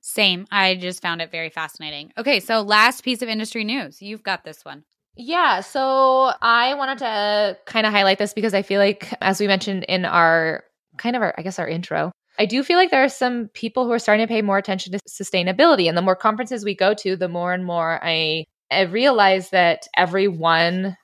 [0.00, 2.12] Same i just found it very fascinating.
[2.16, 4.84] Okay so last piece of industry news you've got this one.
[5.20, 9.48] Yeah, so I wanted to kind of highlight this because I feel like, as we
[9.48, 10.62] mentioned in our
[10.96, 13.84] kind of our, I guess, our intro, I do feel like there are some people
[13.84, 15.88] who are starting to pay more attention to sustainability.
[15.88, 19.86] And the more conferences we go to, the more and more I, I realize that
[19.96, 20.96] everyone,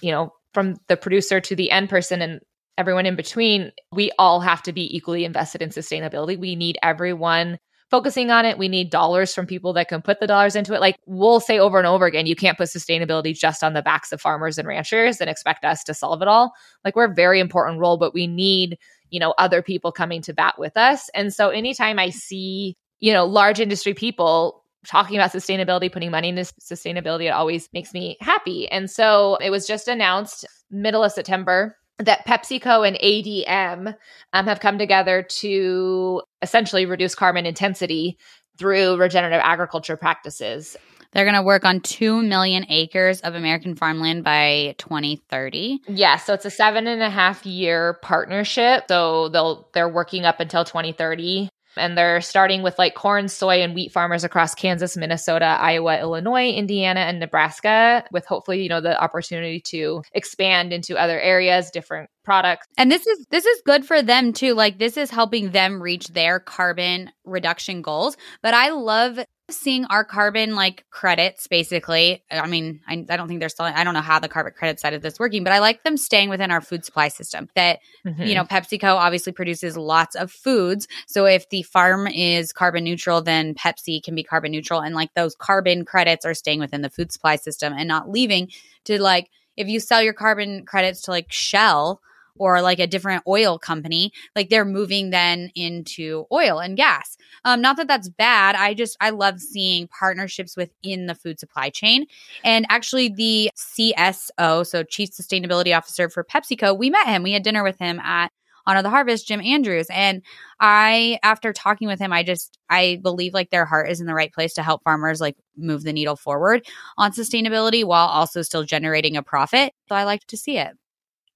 [0.00, 2.40] you know, from the producer to the end person and
[2.78, 6.38] everyone in between, we all have to be equally invested in sustainability.
[6.38, 7.58] We need everyone
[7.90, 8.58] focusing on it.
[8.58, 10.80] We need dollars from people that can put the dollars into it.
[10.80, 14.12] Like we'll say over and over again, you can't put sustainability just on the backs
[14.12, 16.52] of farmers and ranchers and expect us to solve it all.
[16.84, 18.78] Like we're a very important role, but we need
[19.10, 23.12] you know other people coming to bat with us and so anytime i see you
[23.12, 28.16] know large industry people talking about sustainability putting money into sustainability it always makes me
[28.20, 33.94] happy and so it was just announced middle of september that PepsiCo and ADM
[34.32, 38.18] um, have come together to essentially reduce carbon intensity
[38.58, 40.76] through regenerative agriculture practices.
[41.12, 45.80] They're going to work on 2 million acres of American farmland by 2030.
[45.88, 46.16] Yeah.
[46.16, 48.84] So it's a seven and a half year partnership.
[48.88, 53.74] So they'll, they're working up until 2030 and they're starting with like corn, soy, and
[53.74, 59.00] wheat farmers across Kansas, Minnesota, Iowa, Illinois, Indiana, and Nebraska, with hopefully, you know, the
[59.00, 62.66] opportunity to expand into other areas, different products.
[62.76, 64.54] And this is this is good for them too.
[64.54, 68.16] Like this is helping them reach their carbon reduction goals.
[68.42, 72.24] But I love seeing our carbon like credits basically.
[72.30, 74.80] I mean I, I, don't think they're selling i don't know how the carbon credit
[74.80, 77.78] side of this working but i like them staying within our food supply system that
[78.04, 78.22] mm-hmm.
[78.22, 80.88] you know pepsico obviously produces lots of foods.
[81.06, 84.80] So if the farm is carbon neutral then pepsi can be carbon neutral.
[84.80, 88.50] And like those carbon credits are staying within the food supply system and not leaving
[88.84, 92.00] to like if you sell your carbon credits to like shell
[92.38, 97.16] or like a different oil company, like they're moving then into oil and gas.
[97.44, 98.54] Um, not that that's bad.
[98.54, 102.06] I just, I love seeing partnerships within the food supply chain.
[102.44, 107.22] And actually, the CSO, so Chief Sustainability Officer for PepsiCo, we met him.
[107.22, 108.30] We had dinner with him at
[108.66, 109.86] Honor the Harvest, Jim Andrews.
[109.90, 110.22] And
[110.58, 114.14] I, after talking with him, I just, I believe like their heart is in the
[114.14, 116.66] right place to help farmers like move the needle forward
[116.98, 119.72] on sustainability while also still generating a profit.
[119.88, 120.76] So I like to see it.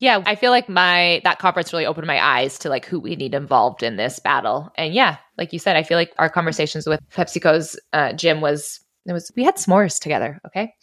[0.00, 3.16] Yeah, I feel like my that conference really opened my eyes to like who we
[3.16, 4.72] need involved in this battle.
[4.76, 8.80] And yeah, like you said, I feel like our conversations with PepsiCo's uh, Jim was
[9.06, 10.74] it was we had s'mores together okay?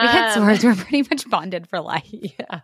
[0.00, 0.64] We had um, s'mores.
[0.64, 2.08] We're pretty much bonded for life.
[2.12, 2.60] Yeah.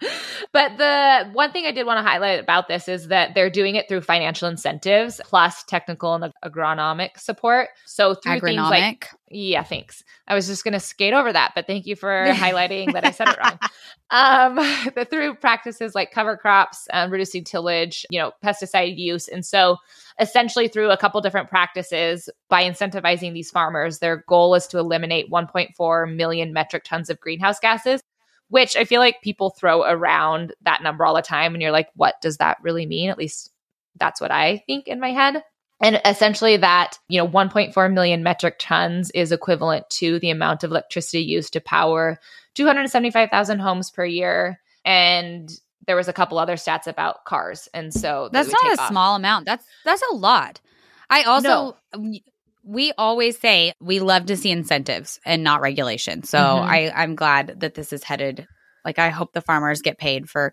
[0.53, 3.75] But the one thing i did want to highlight about this is that they're doing
[3.75, 7.69] it through financial incentives plus technical and agronomic support.
[7.85, 8.43] So through agronomic.
[8.43, 11.95] things like yeah thanks i was just going to skate over that but thank you
[11.95, 13.59] for highlighting that i said it wrong
[14.11, 19.45] um but through practices like cover crops and reducing tillage you know pesticide use and
[19.45, 19.77] so
[20.21, 23.99] essentially through a couple different practices by incentivizing these farmers.
[23.99, 28.03] Their goal is to eliminate 1.4 million metric tons of greenhouse gases,
[28.49, 31.55] which I feel like people throw around that number all the time.
[31.55, 33.11] And you're like, what does that really mean?
[33.11, 33.53] At least
[33.99, 35.43] that's what I think in my head.
[35.81, 40.71] And essentially, that, you know, 1.4 million metric tons is equivalent to the amount of
[40.71, 42.19] electricity used to power
[42.55, 44.61] 275,000 homes per year.
[44.85, 45.49] And
[45.87, 48.89] there was a couple other stats about cars, and so that's not a off.
[48.89, 49.47] small amount.
[49.47, 50.61] That's that's a lot.
[51.09, 51.77] I also.
[51.97, 52.19] No.
[52.65, 56.23] we always say we love to see incentives and not regulation.
[56.25, 56.63] So Mhm.
[56.63, 58.47] I, I'm glad that this is headed.
[58.85, 60.53] Like I hope the farmers get paid for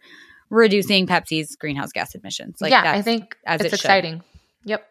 [0.50, 2.62] reducing Pepsi's greenhouse gas emissions.
[2.62, 4.22] Like yeah, I think as it's it should.
[4.66, 4.86] Yep.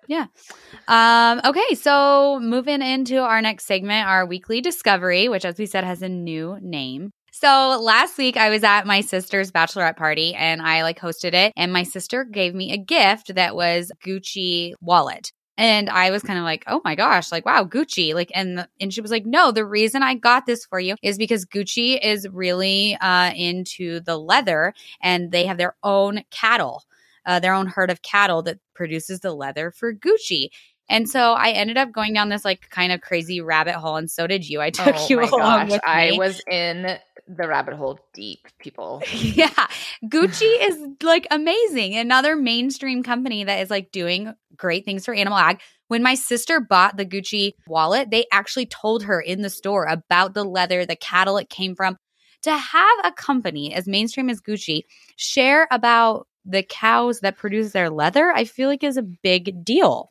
[0.87, 5.85] Um, okay, so moving into our next segment, our weekly discovery, which, as we said,
[5.85, 7.11] has a new name.
[7.33, 11.53] So last week I was at my sister's bachelorette party and I like hosted it,
[11.57, 15.33] and my sister gave me a gift that was Gucci wallet.
[15.57, 18.13] And I was kind of like, oh my gosh, like, wow, Gucci.
[18.15, 21.17] Like, and, and she was like, no, the reason I got this for you is
[21.17, 26.83] because Gucci is really uh, into the leather and they have their own cattle,
[27.27, 30.49] uh, their own herd of cattle that produces the leather for Gucci.
[30.89, 34.11] And so I ended up going down this like kind of crazy rabbit hole, and
[34.11, 34.61] so did you.
[34.61, 39.03] I took Oh you my along gosh, I was in the rabbit hole deep, people.
[39.13, 39.67] yeah,
[40.05, 41.97] Gucci is like amazing.
[41.97, 45.61] Another mainstream company that is like doing great things for animal ag.
[45.89, 50.35] When my sister bought the Gucci wallet, they actually told her in the store about
[50.35, 51.97] the leather, the cattle it came from.
[52.43, 54.83] To have a company as mainstream as Gucci
[55.17, 60.11] share about the cows that produce their leather, I feel like is a big deal.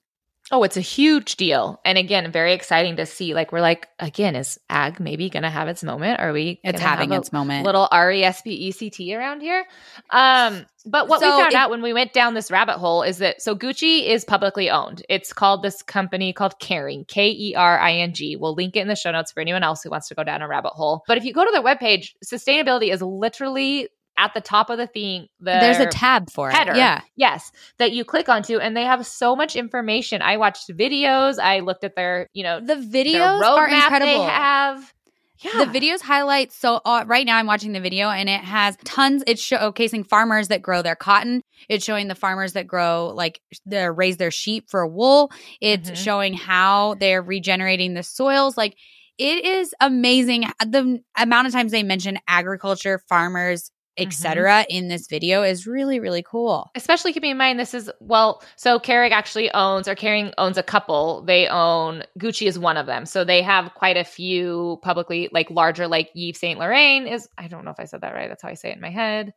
[0.51, 1.79] Oh, it's a huge deal.
[1.85, 3.33] And again, very exciting to see.
[3.33, 6.19] Like, we're like, again, is ag maybe going to have its moment?
[6.19, 6.59] Are we?
[6.65, 7.65] It's having its moment.
[7.65, 9.63] Little R E S P E C T around here.
[10.09, 13.03] Um, but what So we found it- out when we went down this rabbit hole
[13.03, 15.01] is that so Gucci is publicly owned.
[15.07, 18.35] It's called this company called Kering, K E R I N G.
[18.35, 20.41] We'll link it in the show notes for anyone else who wants to go down
[20.41, 21.03] a rabbit hole.
[21.07, 24.87] But if you go to their webpage, sustainability is literally at the top of the
[24.87, 25.27] thing.
[25.39, 26.53] There's a tab for it.
[26.53, 26.75] header.
[26.75, 27.01] Yeah.
[27.15, 30.21] Yes, that you click onto, and they have so much information.
[30.21, 31.39] I watched videos.
[31.39, 34.05] I looked at their, you know, The videos are incredible.
[34.05, 34.93] They have.
[35.39, 35.65] Yeah.
[35.65, 39.23] The videos highlight so uh, right now I'm watching the video and it has tons.
[39.27, 41.41] It's showcasing farmers that grow their cotton.
[41.67, 45.31] It's showing the farmers that grow like they raise their sheep for wool.
[45.59, 45.97] It's Mhm.
[45.97, 48.55] showing how they're regenerating the soils.
[48.55, 48.77] Like
[49.17, 54.65] it is amazing the amount of times they mention agriculture, farmers, Etc.
[54.69, 56.71] in this video is really really cool.
[56.75, 60.63] especially keeping in mind this is well so Keurig actually owns or Kering owns a
[60.63, 65.29] couple they own Gucci is one of them so they have quite a few publicly
[65.31, 68.29] like larger like Yves Saint Laurent is I don't know if I said that right
[68.29, 69.33] that's how I say it in my head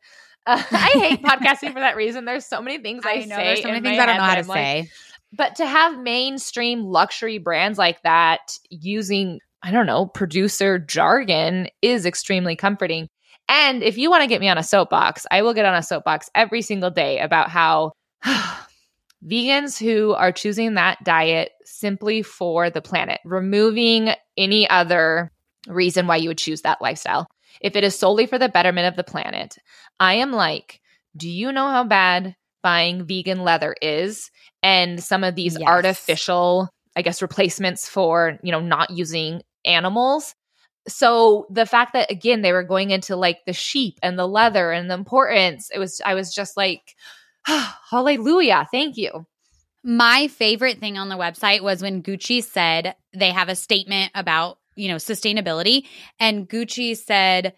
[0.47, 3.61] uh, I hate podcasting for that reason there's so many things I, know say there's
[3.61, 4.91] so many things I don't know how to I'm like, say.
[5.33, 12.05] but to have mainstream luxury brands like that using I don't know producer jargon is
[12.05, 13.09] extremely comforting
[13.49, 15.83] and if you want to get me on a soapbox, I will get on a
[15.83, 17.91] soapbox every single day about how
[19.25, 25.31] vegans who are choosing that diet simply for the planet, removing any other
[25.67, 27.27] reason why you would choose that lifestyle.
[27.61, 29.57] If it is solely for the betterment of the planet,
[29.99, 30.79] I am like,
[31.15, 34.29] do you know how bad buying vegan leather is?
[34.61, 35.65] And some of these Yes.
[35.65, 40.35] artificial, I guess, replacements for, you know, not using animals
[40.87, 44.71] so the fact that again they were going into like the sheep and the leather
[44.71, 46.95] and the importance it was i was just like
[47.89, 49.25] hallelujah thank you.
[49.83, 54.57] My favorite thing on the website was when Gucci said they have a statement about,
[54.75, 55.85] you know, sustainability
[56.19, 57.53] and Gucci said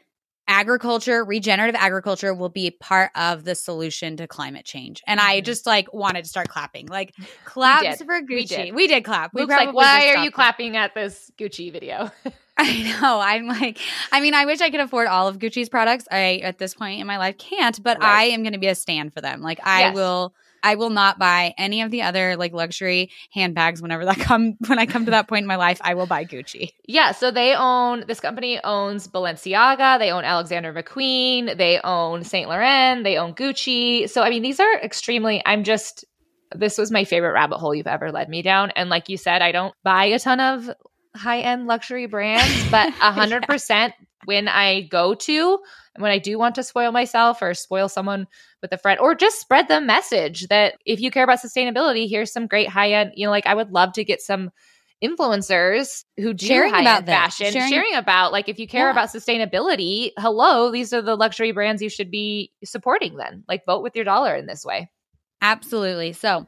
[0.49, 5.01] agriculture, regenerative agriculture will be part of the solution to climate change.
[5.07, 5.45] And I Mhm.
[5.45, 6.87] just like wanted to start clapping.
[6.87, 7.13] Like
[7.45, 8.71] claps for Gucci.
[8.73, 8.95] We did.
[8.95, 9.33] did, clap.
[9.33, 12.11] We luke's like why are you clapping at this gucci video
[12.57, 13.21] I know.
[13.21, 13.79] I'm like,
[14.11, 16.05] I mean, I wish I could afford all of Gucci's products.
[16.11, 18.05] I, at this point in my life, can't, but Right.
[18.05, 19.41] I am going to be a stand for them.
[19.41, 19.95] Like, I Yes.
[19.95, 20.33] will,
[20.63, 24.79] I will not buy any of the other like luxury handbags whenever that come, when
[24.79, 26.71] I come to that point in my life, I will buy Gucci.
[26.87, 32.49] yeah so they own this company owns balenciaga they own alexander mcqueen they own saint
[32.49, 34.09] laurent they own gucci.
[34.09, 36.05] So i mean these are extremely i'm just
[36.55, 38.71] this was my favorite rabbit hole you've ever led me down.
[38.71, 40.69] And like you said i don't buy a ton of
[41.15, 43.93] high-end luxury brands but a hundred percent
[44.25, 45.59] when i go to
[45.95, 48.27] and when i do want to spoil myself or spoil someone
[48.61, 52.31] with a friend or just spread the message that if you care about sustainability here's
[52.31, 54.49] some great high-end you know like i would love to get some
[55.01, 58.91] influencers who do Sharing about fashion Sharing- sharing, about like if you care Yeah.
[58.91, 63.81] about sustainability hello these are the luxury brands you should be supporting then like vote
[63.83, 64.89] with your dollar in this way
[65.41, 66.11] Absolutely.
[66.11, 66.47] So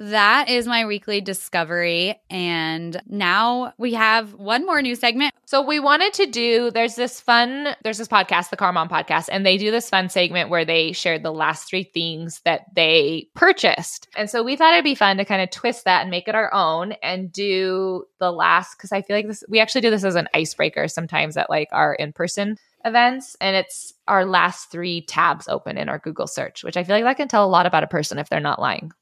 [0.00, 2.18] that is my weekly discovery.
[2.30, 5.34] And now we have one more new segment.
[5.44, 9.28] So we wanted to do there's this fun there's this podcast, the Car Mom podcast,
[9.30, 13.28] and they do this fun segment where they shared the last three things that they
[13.34, 14.08] purchased.
[14.16, 16.34] And so we thought it'd be fun to kind of twist that and make it
[16.34, 20.04] our own and do the last because I feel like this we actually do this
[20.04, 25.46] as an icebreaker sometimes at like our in-person events and it's our last three tabs
[25.46, 27.84] open in our Google search, which I feel like that can tell a lot about
[27.84, 28.92] a person if they're not lying.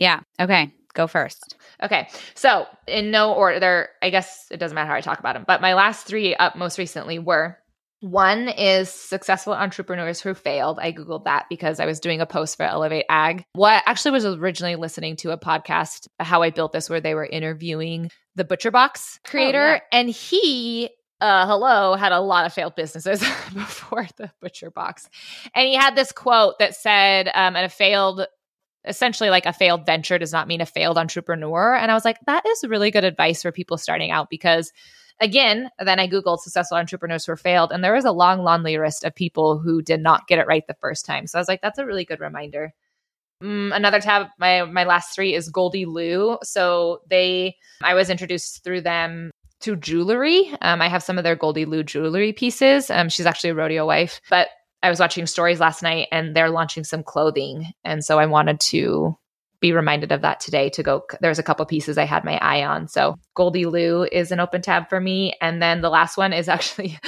[0.00, 0.20] Yeah.
[0.40, 0.72] Okay.
[0.94, 1.56] Go first.
[1.80, 2.08] Okay.
[2.34, 5.60] So, in no order, I guess it doesn't matter how I talk about them, but
[5.60, 7.58] my last three up most recently were
[8.00, 10.78] one is successful entrepreneurs who failed.
[10.80, 13.44] I Googled that because I was doing a post for Elevate Ag.
[13.52, 17.26] What actually was originally listening to a podcast, How I Built This, where they were
[17.26, 19.62] interviewing the Butcher Box creator.
[19.62, 19.80] Oh, yeah.
[19.92, 20.88] And he,
[21.20, 23.20] uh, hello, had a lot of failed businesses
[23.54, 25.08] before the Butcher Box.
[25.54, 28.26] And he had this quote that said, um, and a failed
[28.84, 31.74] essentially like a failed venture does not mean a failed entrepreneur.
[31.74, 34.72] And I was like, that is really good advice for people starting out because
[35.20, 39.04] again, then I Googled successful entrepreneurs who failed, and there was a long laundry list
[39.04, 41.26] of people who did not get it right the first time.
[41.26, 42.72] So I was like, that's a really good reminder.
[43.42, 46.38] Mm, another tab, my my last three is Goldie Lew.
[46.42, 50.52] So they, I was introduced through them to jewelry.
[50.60, 52.90] Um, I have some of their Goldie Lew jewelry pieces.
[52.90, 54.48] Um, she's actually a rodeo wife, but
[54.82, 58.60] I was watching stories last night, and they're launching some clothing, and so I wanted
[58.60, 59.16] to
[59.60, 62.64] be reminded of that today to go there's a couple pieces i had my eye
[62.64, 66.32] on so goldie lew is an open tab for me and then the last one
[66.32, 66.98] is actually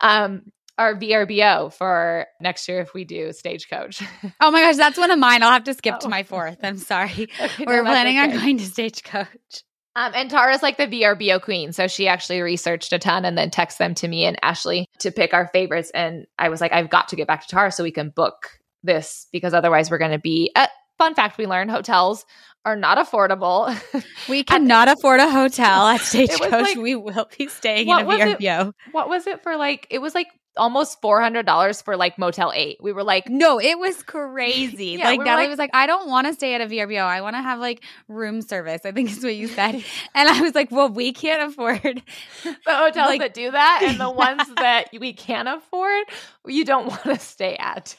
[0.00, 0.42] um
[0.76, 4.02] our vrbo for next year if we do stagecoach
[4.40, 5.44] Oh my gosh, that's one of mine.
[5.44, 6.10] I'll have to skip to Oh.
[6.10, 6.58] my fourth.
[6.64, 7.28] I'm sorry.
[7.40, 9.62] Okay, We're no, planning on going to Stagecoach.
[9.96, 11.72] Um, and Tara's like the VRBO queen.
[11.72, 15.10] So she actually researched a ton and then texted them to me and Ashley to
[15.10, 15.90] pick our favorites.
[15.92, 18.60] And I was like, I've got to get back to Tara so we can book
[18.84, 20.52] this because otherwise we're going to be.
[20.54, 22.24] Uh, fun fact we learned hotels
[22.64, 23.74] are not affordable.
[24.28, 26.50] We cannot afford a hotel at Stagecoach.
[26.52, 28.38] like- we will be staying in a was it?
[28.38, 28.72] VRBO.
[28.92, 32.78] what was it for like, it was like almost $400 for like Motel 8.
[32.80, 34.86] We were like, No, it was crazy.
[34.98, 37.02] Yeah, like we Natalie like- was like, I don't want to stay at a VRBO.
[37.02, 38.82] I want to have like room service.
[38.84, 39.74] I think is what you said.
[40.14, 41.80] and I was like, well, we can't afford.
[42.44, 46.04] the hotels Like- that do that and the ones that we can't afford,
[46.46, 47.96] you don't want to stay at.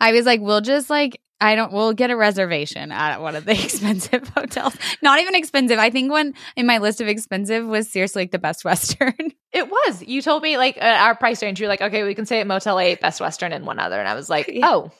[0.00, 3.44] I was like, we'll just like, I don't, we'll get a reservation at one of
[3.44, 4.74] the expensive hotels.
[5.02, 5.78] Not even expensive.
[5.78, 9.14] I think one in my list of expensive was seriously like the Best Western.
[9.52, 10.02] It was.
[10.02, 11.60] You told me like uh, our price range.
[11.60, 13.98] You're like, okay, we can stay at Motel 8, Best Western, and one other.
[13.98, 14.66] And I was like, Yeah.
[14.68, 14.90] oh,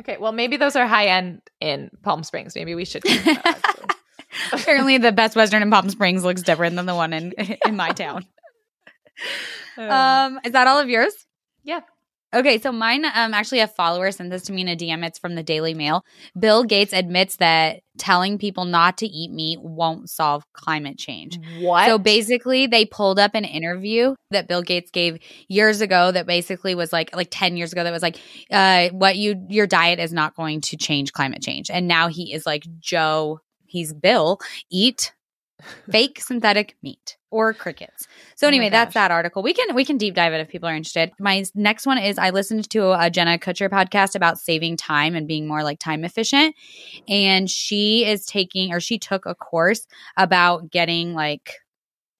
[0.00, 0.16] okay.
[0.18, 2.54] Well, maybe those are high end in Palm Springs.
[2.54, 3.02] Maybe we should.
[3.02, 3.96] that.
[4.52, 7.32] Apparently, the Best Western in Palm Springs looks different than the one in
[7.66, 8.26] in my town.
[9.78, 11.14] Um, is that all of yours?
[11.62, 11.80] yeah.
[12.34, 15.06] Okay, so mine um actually a follower sent this to me in a DM.
[15.06, 16.04] It's from the Daily Mail.
[16.38, 21.38] Bill Gates admits that telling people not to eat meat won't solve climate change.
[21.60, 21.86] What?
[21.86, 25.18] So basically, they pulled up an interview that Bill Gates gave
[25.48, 26.10] years ago.
[26.10, 27.84] That basically was like like ten years ago.
[27.84, 28.18] That was like,
[28.50, 31.70] uh, what you your diet is not going to change climate change.
[31.70, 33.40] And now he is like Joe.
[33.66, 34.38] He's Bill.
[34.70, 35.12] Eat
[35.90, 38.06] fake synthetic meat or crickets.
[38.36, 39.42] So Oh anyway, that's that article.
[39.42, 41.10] We can we can deep dive it if people are interested.
[41.18, 45.26] My next one is I listened to a Jenna Kutcher podcast about saving time and
[45.26, 46.54] being more like time efficient,
[47.08, 51.54] and she is taking or she took a course about getting like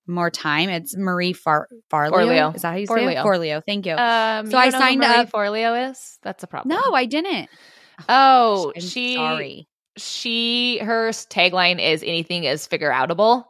[0.07, 0.69] more time.
[0.69, 2.11] It's Marie Far Farleo.
[2.13, 2.57] Forleo.
[2.57, 3.17] Is that how you say it?
[3.17, 3.23] Forleo.
[3.25, 3.63] Forleo.
[3.65, 3.95] Thank you.
[3.95, 6.77] Um, So you I signed Marie up- Forleo is that's a problem.
[6.77, 7.49] no, I didn't.
[8.09, 9.15] Oh, I'm she.
[9.15, 9.69] sorry.
[9.97, 10.79] She.
[10.79, 13.45] Her tagline is anything is figure outable.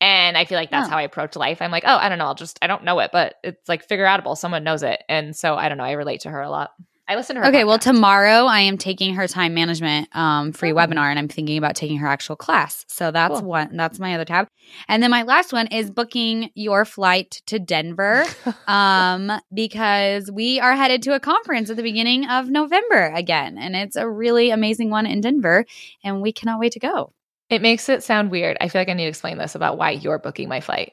[0.00, 0.90] And I feel like that's Oh.
[0.90, 1.62] how I approach life.
[1.62, 2.26] I'm like, oh, I don't know.
[2.26, 4.36] I'll just, I don't know it, but it's like figure outable.
[4.36, 5.02] Someone knows it.
[5.08, 5.84] And so I don't know.
[5.84, 6.70] I relate to her a lot.
[7.08, 7.46] I listen to her.
[7.48, 10.74] Okay, well, tomorrow I am taking her time management um, free Oh.
[10.74, 12.84] webinar, and I'm thinking about taking her actual class.
[12.88, 13.48] So that's Cool.
[13.48, 13.76] one.
[13.76, 14.48] That's my other tab,
[14.88, 18.24] and then my last one is booking your flight to Denver,
[18.66, 23.76] um, because we are headed to a conference at the beginning of November again, and
[23.76, 25.64] it's a really amazing one in Denver,
[26.02, 27.12] and we cannot wait to go.
[27.48, 28.56] It makes it sound weird.
[28.60, 30.92] I feel like I need to explain this about why you're booking my flight.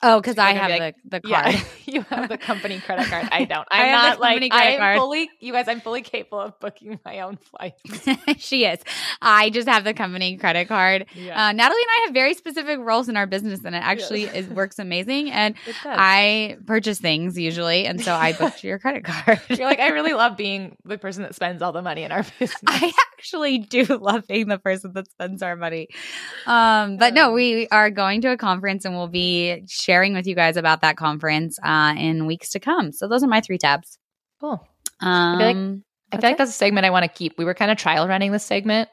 [0.00, 1.54] Oh, because I have be like, the the card.
[1.54, 3.28] Yeah, you have the company credit card.
[3.32, 3.66] I don't.
[3.70, 4.96] I I'm the not like I'm card.
[4.96, 5.28] fully.
[5.40, 7.82] You guys, I'm fully capable of booking my own flights.
[8.44, 8.78] she is.
[9.20, 11.06] I just have the company credit card.
[11.16, 14.22] Yeah, Uh, Natalie and I have very specific roles in our business, and it actually
[14.24, 15.30] is works amazing.
[15.32, 15.56] And.
[15.84, 19.40] I purchase things usually, and so I booked your credit card.
[19.48, 22.22] You're like, I really love being the person that spends all the money in our
[22.38, 22.54] business.
[22.66, 25.88] I actually do love being the person that spends our money.
[26.46, 30.26] Um, but no, Um, we are going to a conference, and we'll be sharing with
[30.26, 32.92] you guys about that conference uh, in weeks to come.
[32.92, 33.98] So those are my three tabs.
[34.40, 34.66] cool.
[35.00, 37.36] Um, feel like I feel like that's a segment I want to keep.
[37.38, 38.88] We were kind of trial running this segment.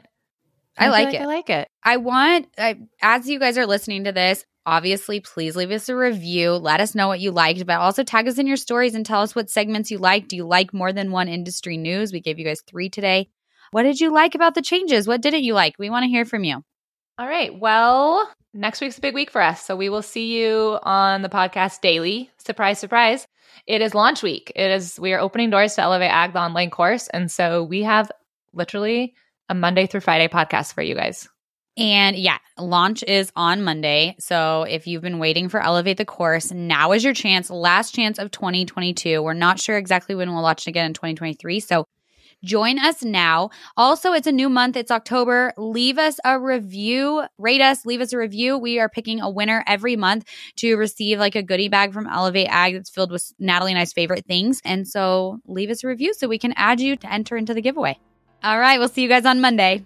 [0.77, 1.21] I feel like it.
[1.21, 1.69] I like it.
[1.83, 5.95] I want, I, as you guys are listening to this, obviously, please leave us a
[5.95, 6.51] review.
[6.51, 9.21] Let us know what you liked, but also tag us in your stories and tell
[9.21, 10.27] us what segments you like.
[10.27, 12.11] Do you like more than one industry news?
[12.11, 13.29] We gave you guys three today.
[13.71, 15.07] What did you like about the changes?
[15.07, 15.75] What didn't you like?
[15.79, 16.63] We want to hear from you.
[17.17, 17.57] All right.
[17.57, 19.63] Well, next week's a big week for us.
[19.63, 22.31] So we will see you on the podcast daily.
[22.37, 23.27] Surprise, surprise.
[23.67, 24.51] It is launch week.
[24.55, 27.07] It is, we are opening doors to Elevate Ag, the online course.
[27.09, 28.11] And so we have
[28.53, 29.13] literally
[29.49, 31.27] a Monday through Friday podcast for you guys.
[31.77, 34.15] And yeah, launch is on Monday.
[34.19, 38.17] So if you've been waiting for Elevate the course, now is your chance, last chance
[38.17, 39.21] of 2022.
[39.21, 41.59] We're not sure exactly when we'll launch again in 2023.
[41.59, 41.85] So
[42.45, 43.49] Join us now.
[43.75, 44.77] Also, it's a new month.
[44.77, 45.51] It's October.
[45.57, 48.57] Leave us a review, rate us, leave us a review.
[48.57, 50.25] We are picking a winner every month
[50.57, 53.93] to receive like a goodie bag from Elevate Ag that's filled with Natalie and I's
[53.93, 54.61] favorite things.
[54.63, 57.61] And so leave us a review so we can add you to enter into the
[57.61, 57.99] giveaway.
[58.43, 59.83] All right, we'll see you guys on Monday.